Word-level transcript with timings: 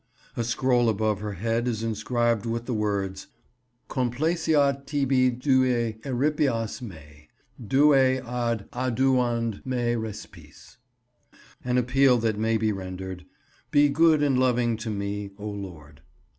A 0.35 0.43
scroll 0.43 0.89
above 0.89 1.19
her 1.19 1.33
head 1.33 1.67
is 1.67 1.83
inscribed 1.83 2.47
with 2.47 2.65
the 2.65 2.73
words— 2.73 3.27
"Complaceat 3.87 4.87
tibi 4.87 5.29
due 5.29 5.61
eripias 6.01 6.81
me 6.81 7.27
Due 7.63 7.93
ad 8.23 8.67
adiuuand' 8.73 9.63
me 9.63 9.93
respice" 9.93 10.77
an 11.63 11.77
appeal 11.77 12.17
that 12.17 12.39
may 12.39 12.57
be 12.57 12.71
rendered, 12.71 13.25
"Be 13.69 13.89
good 13.89 14.23
and 14.23 14.39
loving 14.39 14.75
to 14.77 14.89
me, 14.89 15.29
O 15.37 15.47
Lord." 15.47 16.01